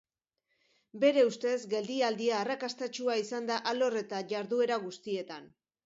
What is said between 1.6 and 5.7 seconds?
geldialdia arrakastatsua izan da alor eta iharduera guztietan.